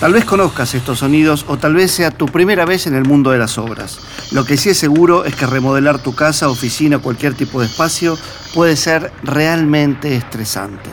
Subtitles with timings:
[0.00, 3.32] Tal vez conozcas estos sonidos o tal vez sea tu primera vez en el mundo
[3.32, 4.00] de las obras.
[4.32, 7.66] Lo que sí es seguro es que remodelar tu casa, oficina o cualquier tipo de
[7.66, 8.16] espacio
[8.54, 10.88] puede ser realmente estresante.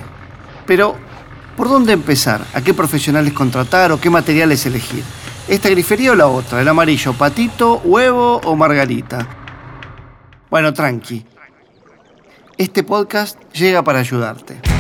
[0.66, 0.98] Pero,
[1.56, 2.46] ¿por dónde empezar?
[2.54, 5.04] ¿A qué profesionales contratar o qué materiales elegir?
[5.48, 6.60] ¿Esta grifería o la otra?
[6.60, 9.26] ¿El amarillo patito, huevo o margarita?
[10.50, 11.26] Bueno, tranqui.
[12.58, 14.77] Este podcast llega para ayudarte.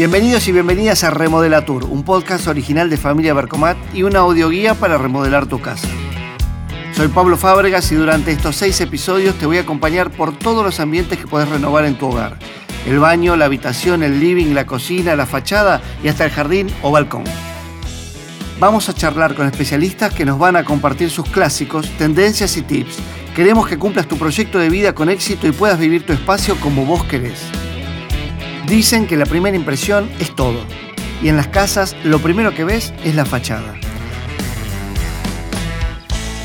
[0.00, 4.96] Bienvenidos y bienvenidas a Remodelatur, un podcast original de Familia Bercomat y una audioguía para
[4.96, 5.88] remodelar tu casa.
[6.94, 10.80] Soy Pablo Fábregas y durante estos seis episodios te voy a acompañar por todos los
[10.80, 12.38] ambientes que puedes renovar en tu hogar.
[12.86, 16.90] El baño, la habitación, el living, la cocina, la fachada y hasta el jardín o
[16.90, 17.24] balcón.
[18.58, 22.96] Vamos a charlar con especialistas que nos van a compartir sus clásicos, tendencias y tips.
[23.36, 26.86] Queremos que cumplas tu proyecto de vida con éxito y puedas vivir tu espacio como
[26.86, 27.59] vos querés.
[28.70, 30.60] Dicen que la primera impresión es todo.
[31.20, 33.74] Y en las casas lo primero que ves es la fachada.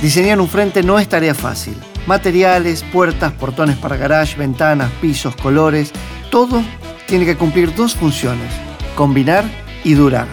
[0.01, 1.75] Diseñar un frente no es tarea fácil.
[2.07, 5.91] Materiales, puertas, portones para garage, ventanas, pisos, colores,
[6.31, 6.63] todo
[7.05, 8.51] tiene que cumplir dos funciones,
[8.95, 9.45] combinar
[9.83, 10.27] y durar.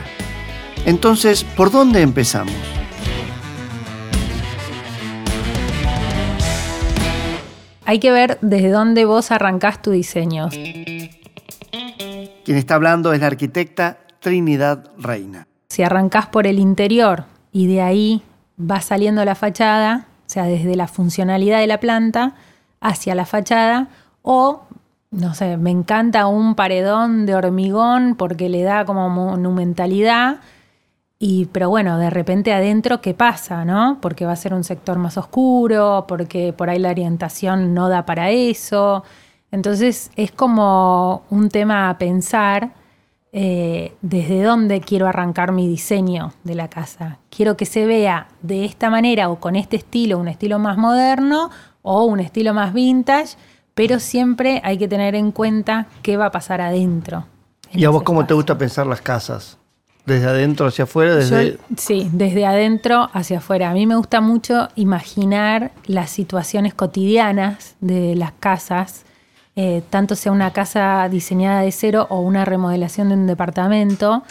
[0.86, 2.54] Entonces, ¿por dónde empezamos?
[7.84, 10.48] Hay que ver desde dónde vos arrancás tu diseño.
[12.44, 15.46] Quien está hablando es la arquitecta Trinidad Reina.
[15.68, 18.22] Si arrancás por el interior y de ahí
[18.58, 22.34] va saliendo la fachada, o sea, desde la funcionalidad de la planta
[22.80, 23.88] hacia la fachada,
[24.22, 24.62] o,
[25.10, 30.40] no sé, me encanta un paredón de hormigón porque le da como monumentalidad,
[31.18, 33.64] y, pero bueno, de repente adentro, ¿qué pasa?
[33.64, 33.98] ¿no?
[34.00, 38.04] Porque va a ser un sector más oscuro, porque por ahí la orientación no da
[38.04, 39.04] para eso.
[39.52, 42.72] Entonces es como un tema a pensar
[43.34, 47.18] eh, desde dónde quiero arrancar mi diseño de la casa.
[47.30, 51.50] Quiero que se vea de esta manera o con este estilo, un estilo más moderno
[51.82, 53.36] o un estilo más vintage,
[53.74, 57.26] pero siempre hay que tener en cuenta qué va a pasar adentro.
[57.72, 59.58] ¿Y a vos cómo te gusta pensar las casas?
[60.04, 61.14] ¿Desde adentro hacia afuera?
[61.14, 61.58] Desde...
[61.76, 63.70] sí, desde adentro hacia afuera.
[63.70, 69.04] A mí me gusta mucho imaginar las situaciones cotidianas de las casas
[69.54, 74.22] eh, tanto sea una casa diseñada de cero o una remodelación de un departamento,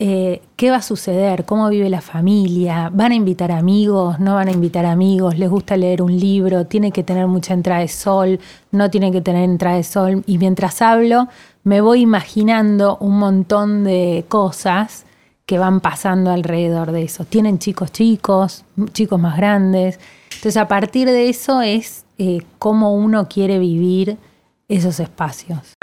[0.00, 1.44] eh, ¿qué va a suceder?
[1.44, 2.88] ¿Cómo vive la familia?
[2.92, 4.20] ¿Van a invitar amigos?
[4.20, 5.36] ¿No van a invitar amigos?
[5.38, 6.66] ¿Les gusta leer un libro?
[6.66, 8.38] ¿Tiene que tener mucha entrada de sol?
[8.70, 10.22] ¿No tiene que tener entrada de sol?
[10.26, 11.26] Y mientras hablo,
[11.64, 15.04] me voy imaginando un montón de cosas
[15.46, 17.24] que van pasando alrededor de eso.
[17.24, 19.98] Tienen chicos chicos, chicos más grandes.
[20.26, 24.16] Entonces, a partir de eso es eh, cómo uno quiere vivir
[24.68, 25.76] esos espacios.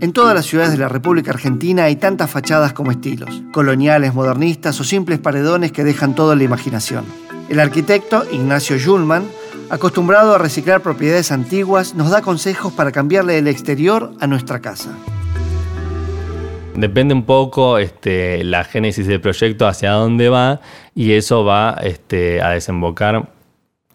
[0.00, 4.78] En todas las ciudades de la República Argentina hay tantas fachadas como estilos, coloniales, modernistas
[4.78, 7.06] o simples paredones que dejan todo en la imaginación.
[7.48, 9.24] El arquitecto Ignacio Schulman,
[9.70, 14.90] acostumbrado a reciclar propiedades antiguas, nos da consejos para cambiarle el exterior a nuestra casa.
[16.76, 20.60] Depende un poco este, la génesis del proyecto hacia dónde va
[20.94, 23.30] y eso va este, a desembocar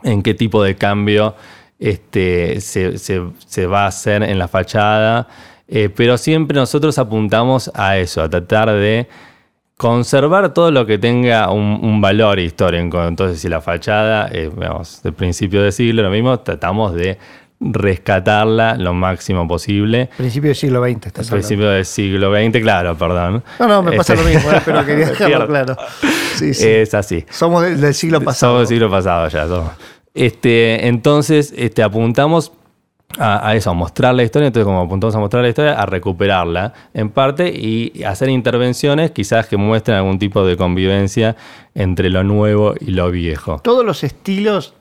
[0.02, 1.36] en qué tipo de cambio
[1.79, 5.28] este, se, va a hacer en la fachada,
[5.67, 9.07] eh, pero siempre nosotros apuntamos a eso, a tratar de
[9.78, 13.01] conservar todo lo que tenga un, valor histórico.
[13.07, 14.51] Entonces, si la fachada, es
[15.03, 17.18] del principio del siglo, lo mismo, tratamos de
[17.62, 20.09] rescatarla lo máximo posible.
[20.18, 23.44] Principio del siglo XX, estás Principio del siglo XX, claro, perdón.
[23.59, 25.78] No, no, me pasa lo este, mismo, eh, pero quería dejarlo claro.
[26.35, 26.68] Sí, sí.
[26.68, 27.25] Es así.
[27.29, 28.53] Somos del, siglo pasado.
[28.53, 29.72] Somos del siglo pasado ya, somos.
[30.14, 32.52] Este, entonces, este, apuntamos
[33.18, 34.47] a, eso, a mostrar la historia.
[34.47, 39.48] Entonces, como apuntamos a mostrar la historia, a recuperarla en parte y hacer intervenciones quizás
[39.48, 41.36] que muestren algún tipo de convivencia
[41.74, 43.60] entre lo nuevo y lo viejo.
[43.63, 44.75] Todos los estilos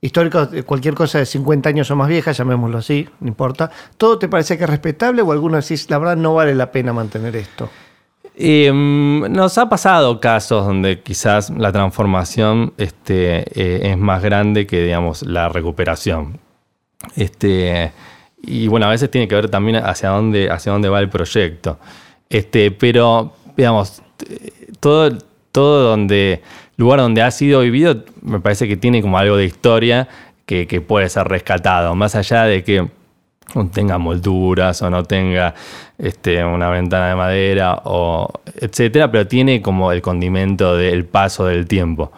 [0.00, 4.28] históricos, cualquier cosa de 50 años o más vieja, llamémoslo así, no importa, ¿todo te
[4.28, 7.70] parece que es respetable o alguno decís, la verdad no vale la pena mantener esto?
[8.38, 14.82] Mm, nos ha pasado casos donde quizás la transformación este, eh, es más grande que
[14.82, 16.38] digamos, la recuperación.
[17.16, 17.92] Este,
[18.42, 21.78] y bueno, a veces tiene que ver también hacia dónde, hacia dónde va el proyecto.
[22.28, 24.02] Este, pero, digamos,
[24.80, 25.18] todo,
[25.52, 26.42] todo donde,
[26.76, 30.08] lugar donde ha sido vivido, me parece que tiene como algo de historia
[30.46, 32.88] que, puede ser rescatado, más allá de que
[33.72, 35.54] tenga molduras o no tenga
[35.98, 38.28] este, una ventana de madera o
[38.60, 42.12] etcétera, pero tiene como el condimento del paso del tiempo.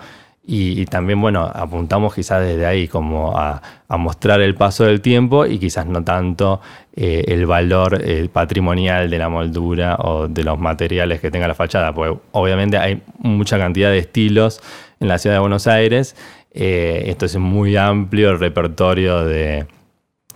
[0.46, 3.62] Y, también, bueno, apuntamos quizás desde ahí como a,
[3.96, 6.60] mostrar el paso del tiempo y quizás no tanto
[6.96, 11.54] eh, el valor eh, patrimonial de la moldura o de los materiales que tenga la
[11.54, 14.60] fachada, porque obviamente hay mucha cantidad de estilos
[15.00, 16.14] en la ciudad de Buenos Aires.
[16.50, 19.66] Eh, esto es muy amplio el repertorio de...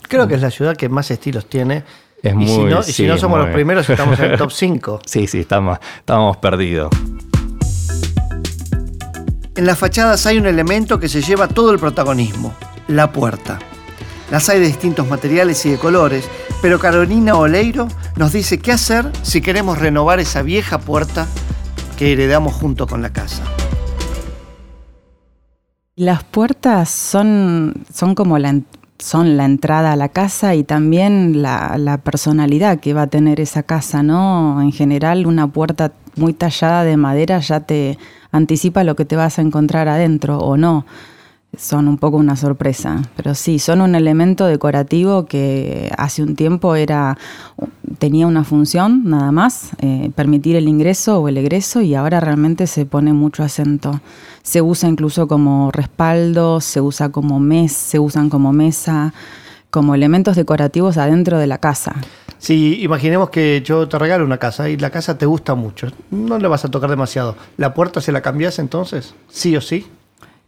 [0.09, 1.85] Creo que es la ciudad que más estilos tiene.
[2.23, 5.01] Es muy, y si no, somos los primeros, estamos en el top 5.
[5.05, 6.91] Sí, sí, estamos, estamos perdidos.
[9.55, 12.55] En las fachadas hay un elemento que se lleva todo el protagonismo,
[12.89, 13.59] la puerta.
[14.31, 16.29] Las hay de distintos materiales y de colores,
[16.63, 21.27] pero Carolina Oleiro nos dice qué hacer si queremos renovar esa vieja puerta
[21.97, 23.43] que heredamos junto con la casa.
[25.97, 28.61] Las puertas son, son como la,
[28.99, 33.63] son la entrada a la casa y también la, personalidad que va a tener esa
[33.63, 34.61] casa, ¿no?
[34.61, 37.99] En general, una puerta muy tallada de madera ya te
[38.33, 40.85] anticipa lo que te vas a encontrar adentro o no.
[41.57, 46.77] Son un poco una sorpresa, pero sí, son un elemento decorativo que hace un tiempo
[46.77, 47.17] era
[47.99, 52.67] tenía una función nada más, eh, permitir el ingreso o el egreso y ahora realmente
[52.67, 54.01] se pone mucho acento.
[54.43, 59.13] Se usa incluso como respaldo, se usa como mes, se usan como mesa,
[59.71, 61.97] como elementos decorativos adentro de la casa.
[62.39, 66.39] Si imaginemos que yo te regalo una casa y la casa te gusta mucho, no
[66.39, 67.37] le vas a tocar demasiado.
[67.57, 69.15] ¿La puerta se la cambias entonces?
[69.29, 69.87] ¿Sí o sí?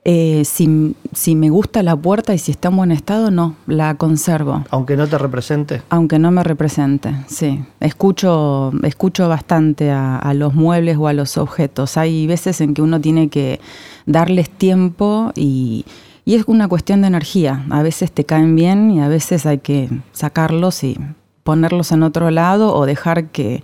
[0.05, 3.95] Eh, si, si, me gusta la puerta y si está en buen estado, no, la
[3.97, 4.65] conservo.
[4.71, 5.83] Aunque no te represente.
[5.91, 7.63] Aunque no me represente, sí.
[7.81, 11.99] Escucho, escucho bastante a, a, los muebles o a los objetos.
[11.99, 13.61] Hay veces en que uno tiene que
[14.07, 15.85] darles tiempo y,
[16.25, 17.65] y es una cuestión de energía.
[17.71, 20.99] A veces te caen bien y a veces hay que sacarlos y
[21.43, 23.63] ponerlos en otro lado o dejar que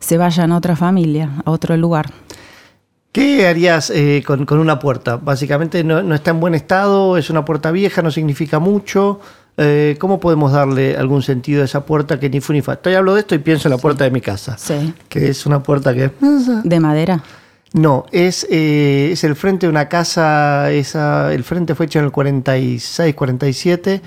[0.00, 2.10] se vayan a otra familia, a otro lugar.
[3.12, 5.16] ¿Qué harías eh, con, una puerta?
[5.16, 9.20] Básicamente no, está en buen estado, es una puerta vieja, no significa mucho.
[9.56, 12.74] Eh, ¿Cómo podemos darle algún sentido a esa puerta que ni fu ni fa?
[12.74, 14.56] Estoy hablo de esto y pienso en la puerta de mi casa.
[14.58, 14.94] Sí.
[15.08, 16.12] Que es una puerta que...
[16.64, 17.22] ¿De madera?
[17.72, 22.06] No, es, eh, es el frente de una casa, esa, el frente fue hecho en
[22.06, 24.00] el 46, 47,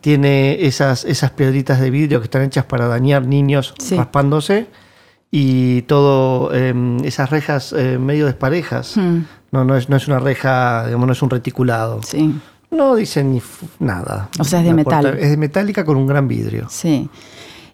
[0.00, 4.66] tiene esas, esas piedritas de vidrio que están hechas para dañar niños raspándose
[5.34, 8.98] y todo, em, esas rejas eh, medio desparejas.
[8.98, 9.22] Hmm.
[9.50, 12.02] No, no es, no es una reja, digamos, no es un reticulado.
[12.02, 12.34] Sí.
[12.70, 13.40] No dice ni
[13.78, 14.28] nada.
[14.38, 15.06] O sea, es de metal.
[15.18, 16.66] es de metálica con un gran vidrio.
[16.68, 17.08] Sí.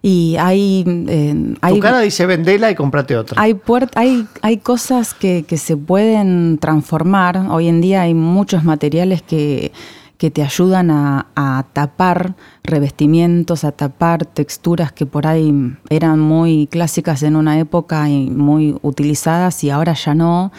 [0.01, 3.43] Y hay, eh, hay, tu cara dice vendela y comprate otra.
[3.43, 3.61] Hay,
[3.97, 7.39] hay, hay cosas que, que se pueden transformar.
[7.51, 9.73] Hoy en día hay muchos materiales que
[10.19, 11.25] que te ayudan a,
[11.73, 12.35] tapar
[12.65, 15.55] revestimientos, a tapar texturas que por ahí
[15.91, 20.51] eran muy clásicas en una época y muy utilizadas y ahora ya no.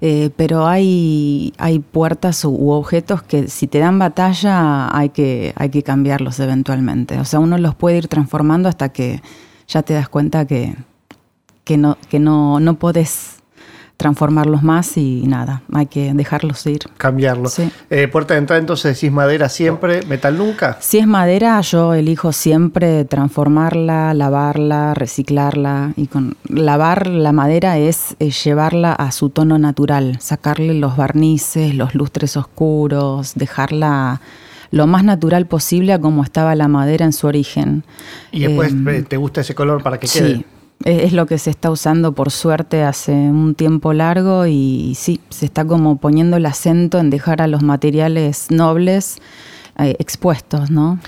[0.00, 5.68] Eh, pero hay, hay puertas u, objetos que si te dan batalla hay que, hay
[5.68, 7.20] que cambiarlos eventualmente.
[7.20, 9.22] O sea, uno los puede ir transformando hasta que
[9.68, 10.74] ya te das cuenta que,
[11.64, 13.41] que no, que no, no podés
[14.02, 16.80] transformarlos más y nada, hay que dejarlos ir.
[16.98, 17.56] Cambiarlos.
[17.88, 20.76] Eh, puerta de entrada entonces, si es madera siempre, metal nunca.
[20.80, 25.92] Si es madera, yo elijo siempre transformarla, lavarla, reciclarla.
[25.94, 31.94] Y con lavar la madera es, llevarla a su tono natural, sacarle los barnices, los
[31.94, 34.20] lustres oscuros, dejarla
[34.72, 37.84] lo más natural posible a como estaba la madera en su origen.
[38.32, 40.34] ¿Y después em, eh, te gusta ese color para que quede?
[40.36, 40.44] Sí,
[40.84, 45.46] es lo que se está usando por suerte hace un tiempo largo y sí, se
[45.46, 49.18] está como poniendo el acento en dejar a los materiales nobles
[49.78, 50.98] eh, expuestos, ¿no?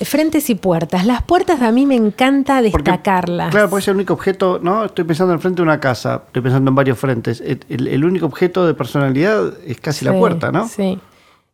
[0.00, 1.06] Frentes y puertas.
[1.06, 3.50] Las puertas a mí me encanta destacarlas.
[3.50, 4.84] claro, porque es el único objeto, ¿no?
[4.84, 7.42] Estoy pensando en frente de una casa, estoy pensando en varios frentes.
[7.68, 10.68] El, único objeto de personalidad es casi la puerta, ¿no?
[10.68, 10.98] Sí.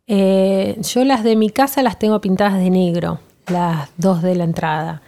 [0.06, 4.44] Eh, yo las de mi casa las tengo pintadas de negro, las dos de la
[4.44, 5.00] entrada.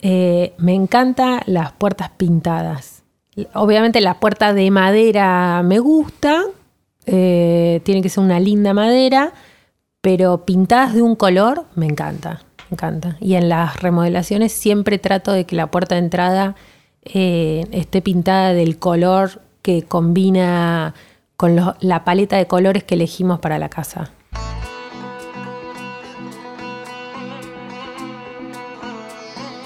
[0.00, 3.02] Eh, me encantan las puertas pintadas.
[3.54, 6.44] Obviamente la puerta de madera me gusta,
[7.06, 9.32] eh, tiene que ser una linda madera,
[10.00, 13.16] pero pintadas de un color me encanta, me encanta.
[13.20, 16.56] Y en las remodelaciones siempre trato de que la puerta de entrada
[17.02, 20.94] eh, esté pintada del color que combina
[21.36, 24.10] con la paleta de colores que elegimos para la casa.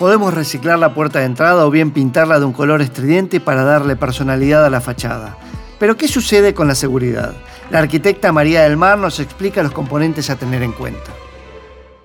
[0.03, 3.95] Podemos reciclar la puerta de entrada o bien pintarla de un color estridente para darle
[3.95, 5.37] personalidad a la fachada.
[5.79, 7.35] Pero ¿qué sucede con la seguridad?
[7.71, 11.13] La arquitecta María del Mar nos explica los componentes a tener en cuenta.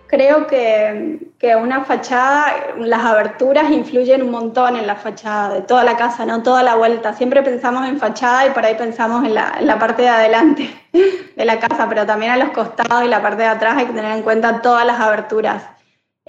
[0.06, 5.84] creo que, que, una fachada, las aberturas influyen un montón en la fachada de toda
[5.84, 7.16] la casa, no toda la vuelta.
[7.16, 10.70] Siempre pensamos en fachada y por ahí pensamos en la, en la parte de adelante
[11.36, 13.94] de la casa, pero también a los costados y la parte de atrás hay que
[13.94, 15.77] tener en cuenta todas las aberturas.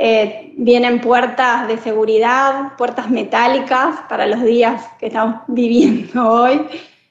[0.00, 6.66] Eh, vienen puertas de seguridad, puertas metálicas para los días que estamos viviendo hoy.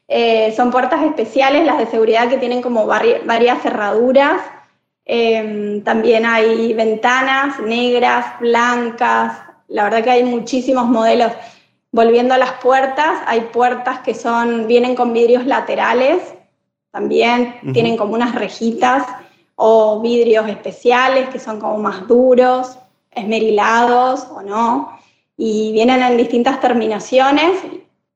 [0.08, 4.41] Eh, son puertas especiales, las de seguridad que tienen como varias cerraduras
[5.10, 9.38] Em, también hay ventanas negras, blancas,
[9.70, 11.32] la verdad que hay muchísimos modelos.
[11.94, 16.22] Volviendo a las puertas, hay puertas que son, vienen con vidrios laterales,
[16.91, 19.06] también tienen como unas rejitas
[19.59, 22.77] o vidrios especiales que son como más duros,
[23.11, 24.97] esmerilados o no,
[25.35, 27.59] y vienen en distintas terminaciones,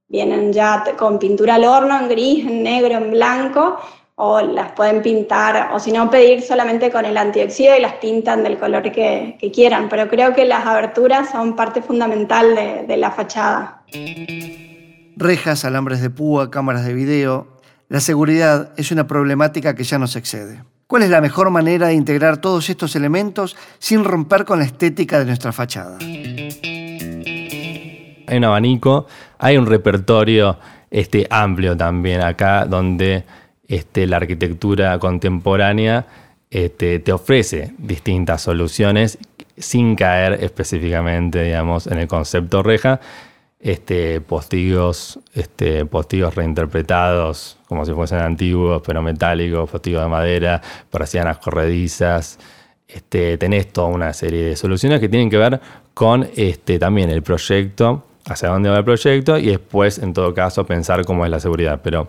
[0.08, 3.80] vienen ya con pintura al horno, en gris, en negro, en blanco,
[4.16, 8.44] o las pueden pintar, o si no, pedir solamente con el antioxido y las pintan
[8.44, 9.90] del color que, quieran.
[9.90, 12.54] Pero creo que las aberturas son parte fundamental
[12.88, 13.82] de, la fachada.
[15.16, 17.48] Rejas, alambres de púa, cámaras de video.
[17.90, 20.64] La seguridad es una problemática que ya nos excede.
[20.92, 25.20] ¿Cuál es la mejor manera de integrar todos estos elementos sin romper con la estética
[25.20, 25.98] de nuestra fachada?
[26.00, 26.50] Hay
[28.38, 29.08] un abanico,
[29.40, 33.24] hay un repertorio este, amplio también acá donde
[33.70, 36.08] este, la arquitectura contemporánea
[36.50, 39.18] este, te ofrece distintas soluciones
[39.56, 43.00] sin caer específicamente, digamos, en el concepto reja.
[43.64, 51.38] Este, postigos, este, postigos reinterpretados como si fuesen antiguos, pero metálicos, postigos de madera, persianas
[51.38, 52.40] corredizas.
[52.88, 55.62] Este, tenés toda una serie de soluciones que tienen que ver
[55.94, 60.66] con este, también el proyecto, hacia dónde va el proyecto y después, en todo caso,
[60.66, 61.82] pensar cómo es la seguridad.
[61.84, 62.08] Pero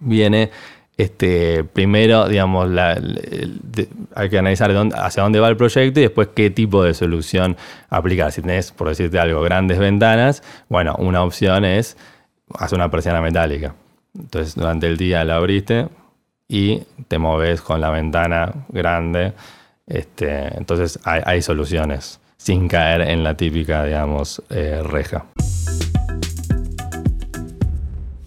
[0.00, 0.50] viene
[0.96, 2.70] este, primero, digamos,
[4.14, 7.56] hay que analizar hacia dónde va el proyecto y después qué tipo de solución
[7.90, 8.30] aplicar.
[8.30, 11.96] Si tenés, por decirte algo, grandes ventanas, bueno, una opción es
[12.56, 13.74] hacer una persiana metálica.
[14.16, 15.88] Entonces, durante el día la abriste
[16.46, 19.32] y te moves con la ventana grande.
[19.86, 25.26] Este, entonces, hay, soluciones sin caer en la típica, digamos, eh, reja.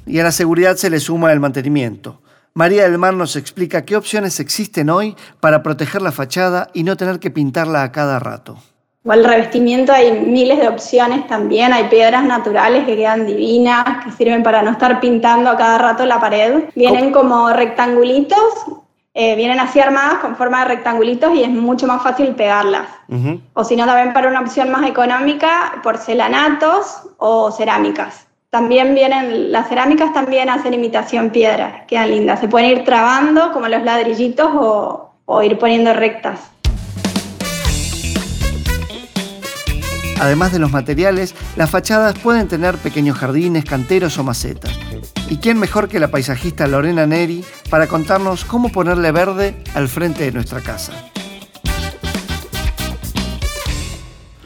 [0.06, 2.22] Y a la seguridad se le suma el mantenimiento.
[2.58, 6.98] María del Mar nos explica qué opciones existen hoy para proteger la fachada y no
[6.98, 8.58] tener que pintarla a cada rato.
[9.06, 14.42] el revestimiento hay miles de opciones también, hay piedras naturales que quedan divinas, que sirven
[14.42, 16.64] para no estar pintando a cada rato la pared.
[16.74, 18.40] Vienen como rectangulitos,
[19.14, 22.88] eh, vienen así armadas con forma de rectangulitos y es mucho más fácil pegarlas.
[23.54, 28.26] O si no, también para una opción más económica, porcelanatos o cerámicas.
[28.50, 32.39] También vienen, las cerámicas también hacen imitación piedra, quedan lindas.
[32.39, 36.39] Se pueden ir trabando como los ladrillitos o, o ir poniendo rectas.
[40.22, 44.72] Además de los materiales, las fachadas pueden tener pequeños jardines, canteros o macetas.
[45.30, 50.24] ¿Y quién mejor que la paisajista Lorena Neri para contarnos cómo ponerle verde al frente
[50.24, 50.94] de nuestra casa?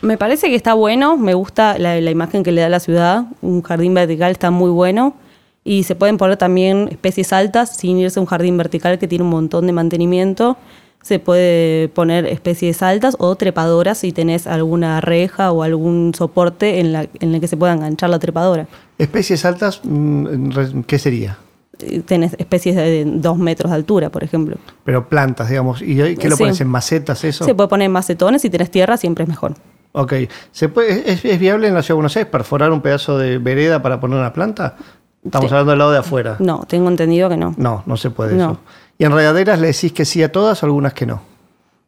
[0.01, 3.61] Me parece que está bueno, me gusta la, imagen que le da la ciudad, un
[3.61, 5.15] jardín vertical está muy bueno
[5.63, 9.23] y se pueden poner también especies altas sin irse a un jardín vertical que tiene
[9.23, 10.57] un montón de mantenimiento.
[11.03, 16.93] Se puede poner especies altas o trepadoras si tenés alguna reja o algún soporte en,
[16.93, 18.67] la, en el que se pueda enganchar la trepadora.
[18.97, 21.37] ¿Especies altas mm, qué sería?
[21.79, 24.57] Eh, tenés especies de dos metros de altura, por ejemplo.
[24.83, 25.81] Pero plantas, digamos.
[25.81, 27.45] ¿Y qué lo pones en macetas eso?
[27.45, 29.55] Se puede poner en macetones, si tenés tierra siempre es mejor.
[29.93, 30.13] Ok.
[30.51, 33.81] ¿Se puede, es, viable en la ciudad de Buenos Aires perforar un pedazo de vereda
[33.81, 34.75] para poner una planta?
[35.23, 36.37] Estamos hablando del lado de afuera.
[36.39, 37.53] No, tengo entendido que no.
[37.57, 38.59] No, no se puede eso.
[38.97, 41.21] ¿Y enredaderas le decís que sí a todas o algunas que no?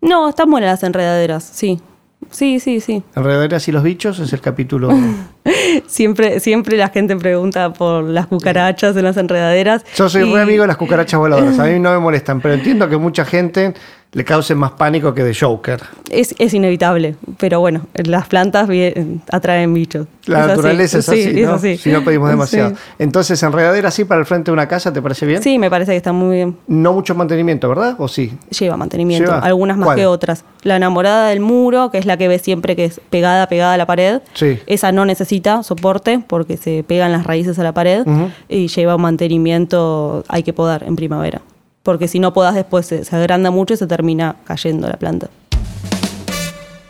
[0.01, 1.79] No, están buenas las enredaderas, sí.
[2.29, 3.03] Sí, sí, sí.
[3.15, 4.89] Enredaderas y los bichos es el capítulo.
[5.87, 9.83] siempre, siempre la gente pregunta por las cucarachas en las enredaderas.
[9.95, 11.57] Yo soy muy amigo de las cucarachas voladoras.
[11.59, 13.73] A mí no me molestan, pero entiendo que mucha gente
[14.13, 15.81] le cause más pánico que de Joker.
[16.09, 18.69] Es, es inevitable, pero bueno, las plantas
[19.31, 20.07] atraen bichos.
[20.25, 21.59] La naturaleza es así, ¿no?
[21.59, 22.73] Si no pedimos demasiado.
[22.99, 25.41] Entonces, enredadera así para el frente de una casa, ¿te parece bien?
[25.41, 26.57] Sí, me parece que está muy bien.
[26.67, 27.95] No mucho mantenimiento, ¿verdad?
[27.97, 28.31] ¿O sí?
[28.57, 30.45] Lleva mantenimiento, algunas más que otras.
[30.61, 33.77] La enamorada del muro, que es la que ves siempre que es pegada, pegada a
[33.77, 34.21] la pared.
[34.33, 34.59] Sí.
[34.67, 38.05] Esa no necesita soporte porque se pegan las raíces a la pared
[38.47, 41.41] y lleva un mantenimiento, hay que podar en primavera
[41.83, 45.27] porque si no podas después se, agranda mucho y se termina cayendo la planta.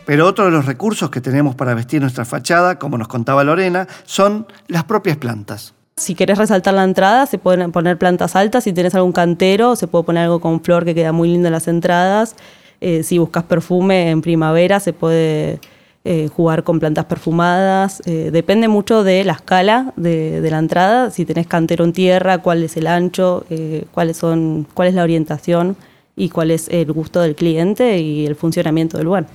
[0.05, 3.87] Pero otro de los recursos que tenemos para vestir nuestra fachada, como nos contaba Lorena,
[4.05, 5.73] son las propias plantas.
[5.95, 8.63] Si querés resaltar la entrada, se pueden poner plantas altas.
[8.63, 11.53] Si tenés algún cantero, se puede poner algo con flor que queda muy lindo en
[11.53, 12.35] las entradas.
[12.81, 15.61] Eh, si buscas perfume en primavera se puede
[16.05, 18.01] eh, jugar con plantas perfumadas.
[18.05, 22.39] Eh, depende mucho de la escala de, de la entrada, si tenés cantero en tierra,
[22.39, 25.77] cuál es el ancho, eh, cuáles son, cuál es la orientación
[26.15, 29.27] y cuál es el gusto del cliente y el funcionamiento del lugar.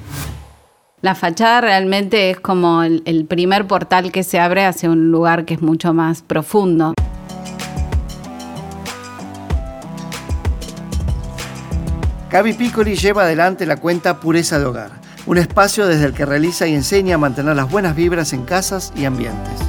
[1.01, 5.45] La fachada realmente es como el, el primer portal que se abre hacia un lugar
[5.45, 6.95] que es mucho más profundo.
[12.31, 14.91] Gaby Piccoli lleva adelante la cuenta Pureza de Hogar,
[15.29, 18.95] un espacio desde el que realiza y enseña a mantener las buenas vibras en casas
[18.97, 19.61] y ambientes.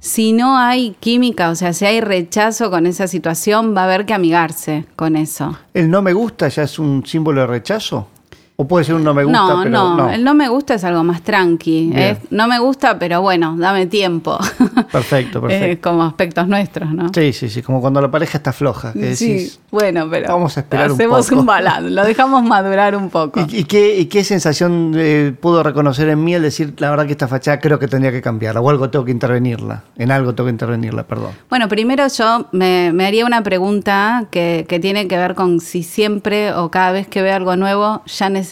[0.00, 4.06] Si no hay química, o sea, si hay rechazo con esa situación, va a haber
[4.06, 5.56] que amigarse con eso.
[5.72, 8.08] ¿El no me gusta ya es un símbolo de rechazo?
[8.56, 10.10] ¿O puede ser un no me gusta, no, pero no, no?
[10.10, 11.90] el no me gusta es algo más tranqui.
[11.92, 14.38] Es, no me gusta, pero bueno, dame tiempo.
[14.92, 15.66] Perfecto, perfecto.
[15.66, 17.10] Eh, como aspectos nuestros, ¿no?
[17.12, 19.18] Sí, sí, sí, como cuando la pareja está floja, que decís...
[19.18, 21.40] Sí, bueno, pero Vamos a esperar un hacemos poco.
[21.40, 23.40] un balance, lo dejamos madurar un poco.
[23.48, 27.06] ¿Y, y qué, y qué sensación eh, pudo reconocer en mí el decir, la verdad
[27.06, 30.32] que esta fachada creo que tendría que cambiarla, o algo tengo que intervenirla, en algo
[30.36, 31.32] tengo que intervenirla, perdón?
[31.50, 35.82] Bueno, primero yo me, me haría una pregunta que, que tiene que ver con si
[35.82, 38.43] siempre o cada vez que veo algo nuevo ya necesito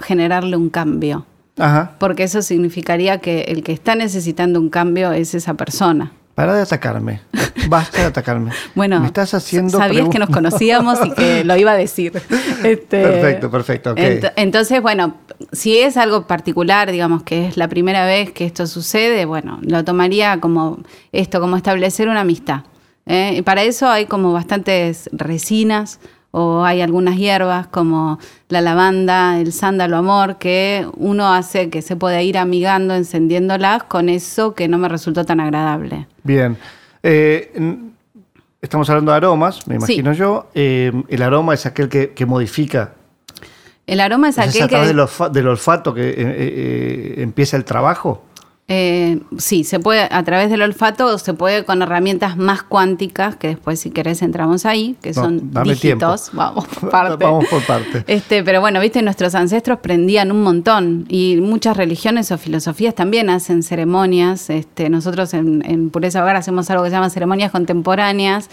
[0.00, 1.26] generarle un cambio.
[1.58, 1.96] Ajá.
[1.98, 6.12] Porque eso significaría que el que está necesitando un cambio es esa persona.
[6.34, 7.20] Para de atacarme.
[7.68, 8.52] Basta de atacarme.
[8.74, 12.12] Bueno, me estás haciendo sabías que nos conocíamos y que lo iba a decir.
[12.64, 15.16] Este, Perfecto, perfecto, ent- entonces, bueno,
[15.52, 19.82] si es algo particular, digamos que es la primera vez que esto sucede, bueno, lo
[19.84, 20.78] tomaría como
[21.12, 22.62] esto, como establecer una amistad.
[23.06, 23.34] ¿eh?
[23.36, 26.00] Y para eso hay como bastantes resinas
[26.32, 28.18] o hay algunas hierbas como
[28.48, 34.08] la lavanda, el sándalo amor, que uno hace que se pueda ir amigando, encendiéndolas con
[34.08, 36.06] eso que no me resultó tan agradable.
[36.22, 36.56] Bien.
[37.02, 37.52] Eh,
[38.62, 39.94] estamos hablando de aromas, me Sí.
[39.94, 40.48] imagino yo.
[40.54, 42.92] Eh, el aroma es aquel que, que modifica.
[43.86, 44.94] El aroma es ¿Es aquel a través que...
[44.94, 48.22] del, olfa- del olfato que eh, empieza el trabajo?
[48.72, 53.48] Eh, sí, se puede a través del olfato se puede con herramientas más cuánticas, que
[53.48, 56.30] después si querés entramos ahí, que No, son dame dígitos.
[56.30, 56.36] tiempo.
[56.44, 57.24] Vamos por parte.
[57.24, 58.04] Vamos por parte.
[58.06, 63.28] Este, pero bueno, viste, nuestros ancestros prendían un montón y muchas religiones o filosofías también
[63.28, 64.48] hacen ceremonias.
[64.50, 68.50] Este, nosotros en, en Pureza Hogar hacemos algo que se llama ceremonias contemporáneas,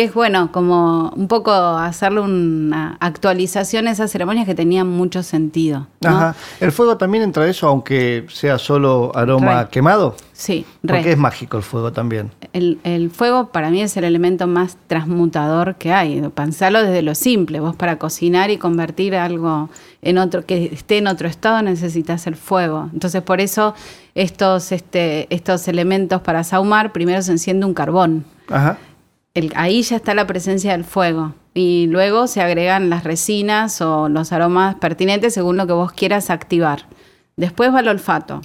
[0.00, 5.22] que es bueno, como un poco hacerle una actualización a esas ceremonias que tenían mucho
[5.22, 5.88] sentido.
[6.00, 6.08] ¿no?
[6.08, 6.34] Ajá.
[6.58, 9.68] ¿El fuego también entra eso, aunque sea solo aroma Re.
[9.68, 10.16] quemado?
[10.32, 10.94] Sí, re.
[10.94, 12.30] Porque es mágico el fuego también.
[12.54, 16.22] El, el fuego para mí es el elemento más transmutador que hay.
[16.34, 17.60] Pensarlo desde lo simple.
[17.60, 19.68] Vos para cocinar y convertir algo
[20.00, 22.88] en otro, que esté en otro estado, necesitas el fuego.
[22.94, 23.74] Entonces, por eso
[24.14, 28.24] estos, este, estos elementos para sahumar, primero se enciende un carbón.
[28.48, 28.78] Ajá.
[29.54, 31.34] Ahí ya está la presencia del fuego.
[31.54, 36.30] Y luego se agregan las resinas o los aromas pertinentes según lo que vos quieras
[36.30, 36.86] activar.
[37.36, 38.40] Después va el olfato.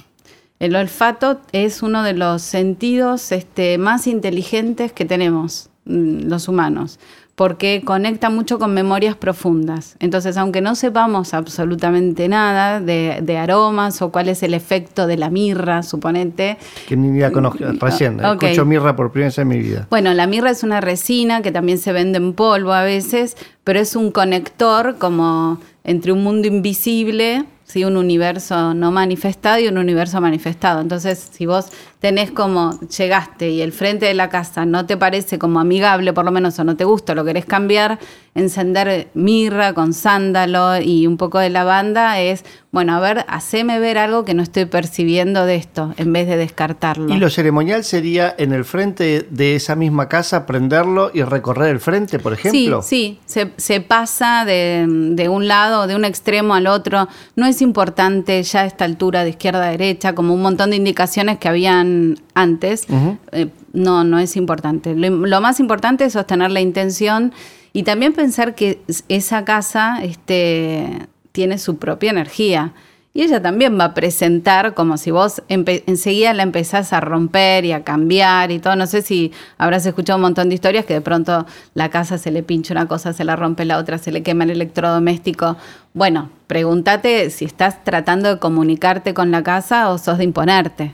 [0.58, 6.98] El olfato es uno de los sentidos este, más inteligentes que tenemos mm, los humanos,
[7.36, 9.94] porque conecta mucho con memorias profundas.
[10.00, 15.18] Entonces, aunque no sepamos absolutamente nada de, de aromas o cuál es el efecto de
[15.18, 16.56] la mirra, suponete,
[16.88, 17.62] Que ni la conozco.
[17.78, 18.24] Recién.
[18.24, 18.42] ok.
[18.42, 19.86] Escucho mirra por primera vez en mi vida.
[19.90, 23.78] bueno, la mirra es una resina que también se vende en polvo a veces, pero
[23.80, 27.84] es un conector como entre un mundo invisible, ¿sí?
[27.84, 30.80] un universo no manifestado y un universo manifestado.
[30.80, 31.66] Entonces, si vos
[32.00, 36.24] tenés como llegaste y el frente de la casa no te parece como amigable, por
[36.24, 37.98] lo menos, o no te gusta, lo querés cambiar,
[38.34, 42.44] encender mirra con sándalo y un poco de lavanda es,
[42.76, 46.36] bueno, a ver, haceme ver algo que no estoy percibiendo de esto, en vez de
[46.36, 47.14] descartarlo.
[47.14, 51.80] Y lo ceremonial sería en el frente de esa misma casa prenderlo y recorrer el
[51.80, 52.82] frente, por ejemplo.
[52.82, 57.08] Sí, sí, se, se pasa de, de un lado, de un extremo al otro.
[57.34, 60.76] No es importante ya a esta altura de izquierda a derecha, como un montón de
[60.76, 62.86] indicaciones que habían antes.
[63.32, 64.94] Eh, no, no es importante.
[64.94, 67.32] Lo, lo más importante es sostener la intención
[67.72, 72.72] y también pensar que es- esa casa este, tiene su propia energía.
[73.12, 77.72] Y ella también va a presentar como si vos enseguida la empezás a romper y
[77.72, 78.74] a cambiar y todo.
[78.74, 81.44] No sé si habrás escuchado un montón de historias que de pronto
[81.74, 84.44] la casa se le pincha una cosa, se la rompe la otra, se le quema
[84.44, 85.58] el electrodoméstico.
[85.92, 90.90] Bueno, pregúntate si estás tratando de comunicarte con la casa o sos de imponerte.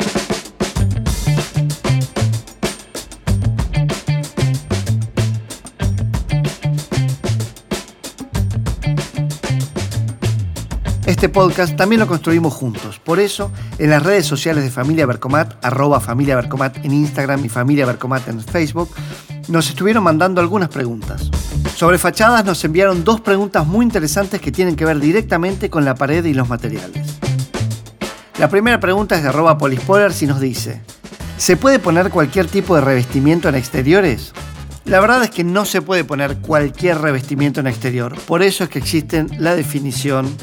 [11.13, 12.99] Este podcast también lo construimos juntos.
[12.99, 17.51] Por eso, en las redes sociales de Familia Bercomat, arroba Familia Bercomat en Instagram y
[17.51, 18.89] Familia Bercomat en Facebook,
[19.49, 21.31] nos estuvieron mandando algunas preguntas.
[21.77, 25.95] Sobre fachadas nos enviaron dos preguntas muy interesantes que tienen que ver directamente con la
[25.95, 27.19] pared y los materiales.
[28.39, 30.81] La primera pregunta es de arroba polispoilers y nos dice,
[31.37, 34.33] ¿se puede poner cualquier tipo de revestimiento en exteriores?
[34.87, 38.71] La verdad es que no se puede poner cualquier revestimiento en exterior, por eso es
[38.71, 40.35] que existen la definición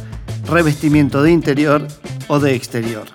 [0.50, 1.88] revestimiento de interior
[2.28, 3.06] o de exterior.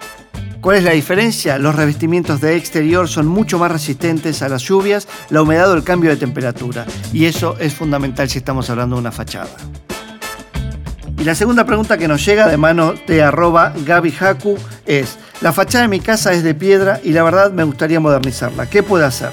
[0.61, 1.59] ¿Cuál es la diferencia?
[1.59, 5.85] Los revestimientos de exterior son mucho más resistentes a las lluvias, la humedad o el
[5.85, 9.51] cambio de temperatura, y eso es fundamental si estamos hablando de una fachada.
[11.19, 15.53] Y la segunda pregunta que nos llega de mano de arroba Gaby Haku es, la
[15.53, 18.67] fachada de mi casa es de piedra y la verdad me gustaría modernizarla.
[18.67, 19.31] ¿Qué puedo hacer?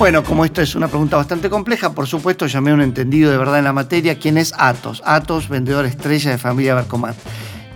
[0.00, 3.36] Bueno, como esta es una pregunta bastante compleja, por supuesto llamé a un entendido de
[3.36, 5.02] verdad en la materia, quien es Atos.
[5.04, 7.16] Atos, vendedor estrella de familia Bercomat.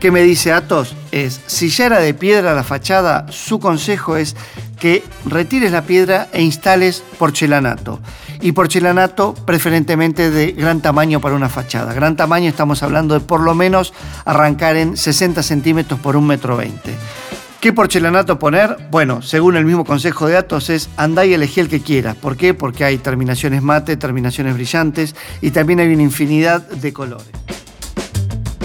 [0.00, 0.96] ¿Qué me dice Atos?
[1.12, 4.36] Es, si ya era de piedra la fachada, su consejo es
[4.80, 8.00] que retires la piedra e instales porcelanato.
[8.40, 11.92] Y porcelanato preferentemente de gran tamaño para una fachada.
[11.92, 13.92] Gran tamaño estamos hablando de por lo menos
[14.24, 16.94] arrancar en 60 centímetros por un metro 20.
[17.64, 18.76] ¿Qué porcelanato poner?
[18.90, 22.14] Bueno, según el mismo consejo de Atos es andá y elegí el que quieras.
[22.14, 22.52] ¿Por qué?
[22.52, 27.26] Porque hay terminaciones mate, terminaciones brillantes y también hay una infinidad de colores.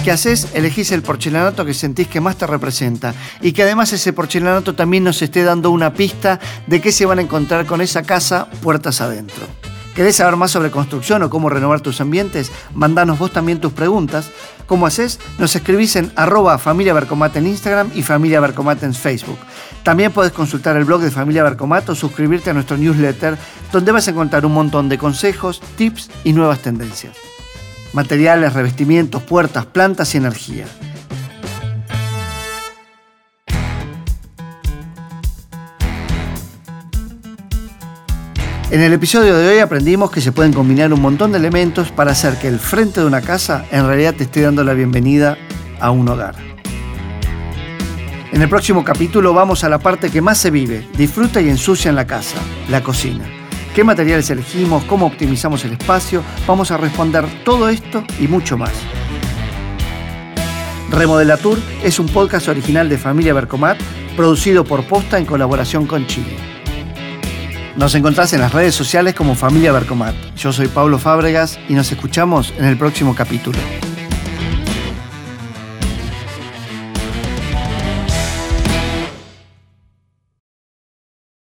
[0.04, 0.50] ¿Qué haces?
[0.54, 5.06] Elegís el porcelanato que sentís que más te representa y que además ese porcelanato también
[5.06, 9.00] nos esté dando una pista de qué se van a encontrar con esa casa puertas
[9.00, 9.48] adentro.
[10.00, 12.54] ¿Querés saber más sobre construcción o cómo renovar tus ambientes?
[12.74, 14.32] Mandanos vos también tus preguntas.
[14.66, 15.20] ¿Cómo haces?
[15.38, 16.96] Nos escribís en arroba familia
[17.34, 18.40] en Instagram y familia
[18.82, 19.38] en Facebook.
[19.84, 23.38] También podés consultar el blog de Familia Bercomat o suscribirte a nuestro newsletter
[23.74, 27.18] donde vas a encontrar un montón de consejos, tips y nuevas tendencias
[27.92, 30.66] materiales, revestimientos, puertas, plantas y energía.
[38.72, 42.12] En el episodio de hoy aprendimos que se pueden combinar un montón de elementos para
[42.12, 45.38] hacer que el frente de una casa en realidad te esté dando la bienvenida
[45.80, 46.36] a un hogar.
[48.32, 51.90] En el próximo capítulo vamos a la parte que más se vive, disfruta y ensucia
[51.90, 52.38] en la casa,
[52.70, 53.26] la cocina
[53.80, 56.22] qué materiales elegimos, cómo optimizamos el espacio.
[56.46, 58.74] Vamos a responder todo esto y mucho más.
[60.90, 63.78] Remodelatur es un podcast original de Familia Bercomat,
[64.18, 66.59] producido por Posta en colaboración con Chile.
[67.76, 70.16] Nos encontrás en las redes sociales como Familia Bercomat.
[70.36, 73.58] Yo soy Pablo Fábregas y nos escuchamos en el próximo capítulo.